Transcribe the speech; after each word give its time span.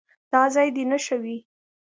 دا 0.31 0.41
ځای 0.55 0.67
دې 0.75 0.83
نښه 0.91 1.17
وي. 1.23 1.37